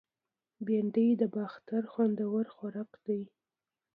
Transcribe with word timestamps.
بېنډۍ 0.65 1.09
د 1.21 1.23
باختر 1.35 1.83
خوندور 1.91 2.45
خوراک 2.55 2.91
دی 3.05 3.21